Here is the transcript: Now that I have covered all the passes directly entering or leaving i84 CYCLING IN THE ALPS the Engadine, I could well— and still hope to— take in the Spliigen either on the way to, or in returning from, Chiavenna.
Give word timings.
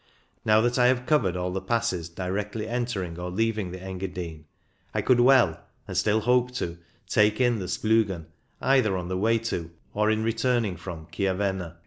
Now 0.43 0.61
that 0.61 0.79
I 0.79 0.87
have 0.87 1.05
covered 1.05 1.37
all 1.37 1.51
the 1.51 1.61
passes 1.61 2.09
directly 2.09 2.67
entering 2.67 3.19
or 3.19 3.29
leaving 3.29 3.67
i84 3.67 3.69
CYCLING 3.69 3.71
IN 3.71 3.71
THE 3.71 3.77
ALPS 3.77 3.85
the 3.85 4.05
Engadine, 4.07 4.45
I 4.95 5.01
could 5.03 5.19
well— 5.19 5.59
and 5.87 5.95
still 5.95 6.21
hope 6.21 6.49
to— 6.55 6.79
take 7.07 7.39
in 7.39 7.59
the 7.59 7.67
Spliigen 7.67 8.25
either 8.61 8.97
on 8.97 9.09
the 9.09 9.17
way 9.19 9.37
to, 9.37 9.69
or 9.93 10.09
in 10.09 10.23
returning 10.23 10.75
from, 10.75 11.05
Chiavenna. 11.11 11.75